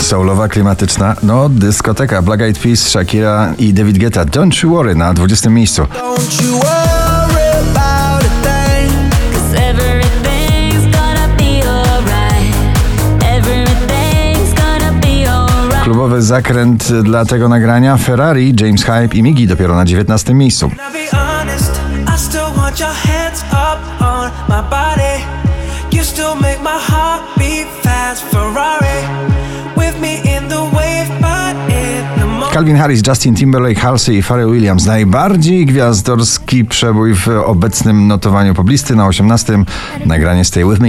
[0.00, 4.24] Soulowa, klimatyczna, no dyskoteka Black Eyed Peas, Shakira i David Guetta.
[4.24, 5.86] Don't you worry na 20 miejscu.
[15.84, 20.70] Klubowy zakręt dla tego nagrania Ferrari, James Hype i Migi dopiero na 19 miejscu.
[32.56, 34.86] Calvin Harris, Justin Timberlake, Halsey i Pharrell Williams.
[34.86, 39.64] Najbardziej gwiazdorski przebój w obecnym notowaniu poblisty na 18.
[40.06, 40.88] Nagranie Stay With Me.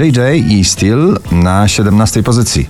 [0.00, 2.68] JJ i Steel na 17 pozycji.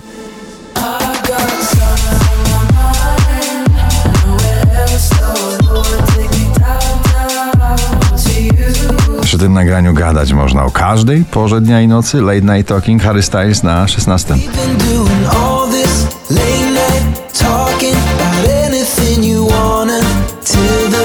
[9.39, 12.21] Przy tym nagraniu gadać można o każdej porze dnia i nocy.
[12.21, 14.35] Late Night Talking Harry Styles na 16.
[14.35, 20.01] Been doing all this late night talking about anything you wanna
[20.45, 21.05] till the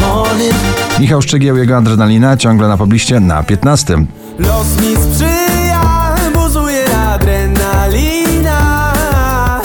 [0.00, 0.54] morning.
[1.00, 4.06] Michał Szczygieł, jego adrenalina ciągle na pobliście na 15.
[4.38, 8.92] Los mi sprzyja, buzuje adrenalina.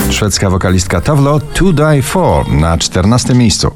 [0.09, 3.71] Szwedzka wokalistka Tavlo To Die For na 14 miejscu.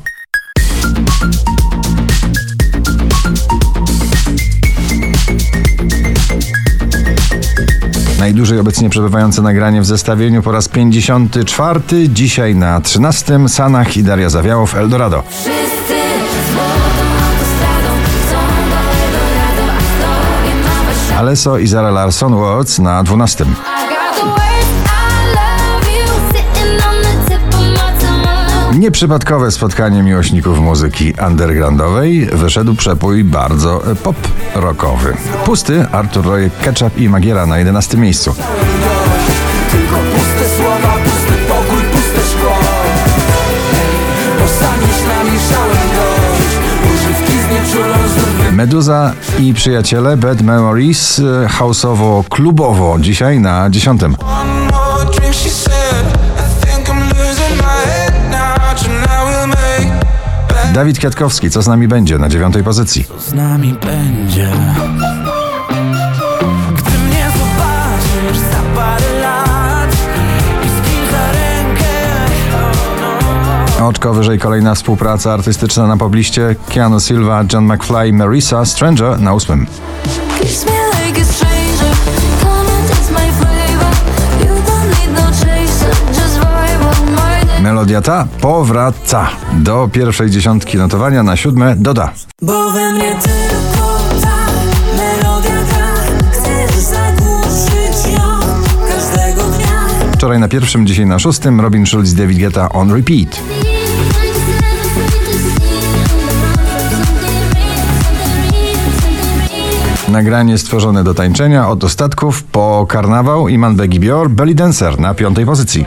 [8.28, 11.82] Najdłużej obecnie przebywające nagranie w zestawieniu po raz 54.
[12.10, 13.50] Dzisiaj na 13.
[13.50, 15.24] Sanach i Daria Zawiałow Eldorado.
[21.18, 23.46] Aleso i Zara Larsson Watts na 12.
[28.78, 35.18] Nieprzypadkowe spotkanie miłośników muzyki undergroundowej wyszedł przepój bardzo pop-rockowy.
[35.46, 38.36] Pusty Artur Rojek, Ketchup i Magiera na 11 miejscu.
[39.72, 42.52] Tylko puste słowa, pusty pokój, puste szkło.
[44.40, 46.58] Bo sam już namieszałem dość.
[46.94, 54.02] Używki znieczulą znów Meduza i przyjaciele Bad Memories e, houseowo-klubowo dzisiaj na 10.
[60.78, 63.06] Dawid Kwiatkowski, co z nami będzie na 9 pozycji.
[63.20, 64.50] z nami będzie.
[66.76, 69.92] Gdy mnie zobaczysz za parę lat
[70.64, 71.86] i z kim za rękę.
[72.54, 73.88] Oh no.
[73.88, 79.66] Oczko wyżej kolejna współpraca artystyczna na pobliście Keanu Silva, John McFly, Marisa Stranger na 8.
[88.02, 92.12] ta powraca do pierwszej dziesiątki notowania na siódme doda.
[92.42, 94.38] Bo we mnie tylko ta
[94.98, 95.88] melodia gra
[96.32, 98.30] Chcesz zagłuszyć ją
[98.88, 103.40] każdego dnia Wczoraj na pierwszym, dzisiaj na szóstym Robin Schulz David Guetta on repeat.
[110.08, 115.46] Nagranie stworzone do tańczenia od ostatków po karnawał Iman Begi Bior Belly Dancer na piątej
[115.46, 115.86] pozycji.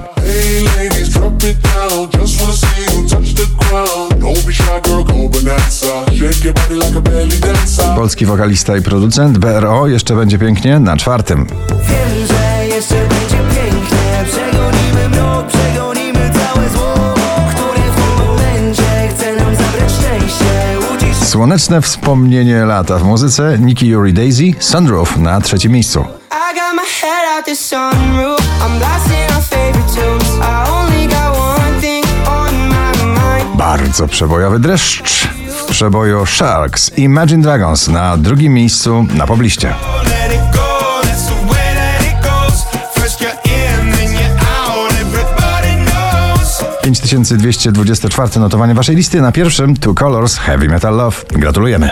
[1.41, 2.21] Hey ladies, drop it down.
[2.21, 4.21] Just wanna see you touch the ground.
[4.21, 6.05] Don't be shy, girl, go bonanza.
[6.15, 7.95] Shake your body like a belly dancer.
[7.97, 11.47] Polski wokalista i producent BRO jeszcze będzie pięknie na czwartym.
[11.47, 17.15] Wiem, że jeszcze będzie pięknie Przegonimy mrok, przegonimy całe zło
[17.55, 23.87] Które w tym momencie chce nam zabrać szczęście Łudzisz Słoneczne wspomnienie lata w muzyce Nikki
[23.87, 26.01] Yuri Daisy Sunroof na trzecim miejscu.
[26.01, 29.40] I got my head out the sunroof I'm blasting
[33.91, 39.69] Bardzo przebojowy dreszcz w przeboju Sharks Imagine Dragons na drugim miejscu na pobliście.
[39.69, 41.01] let it go.
[41.03, 42.65] That's the way that it goes.
[42.95, 44.93] First you're in, then you're out.
[44.93, 46.65] Everybody knows.
[46.83, 51.17] 5224 notowanie waszej listy na pierwszym Two Colors Heavy Metal Love.
[51.29, 51.91] Gratulujemy.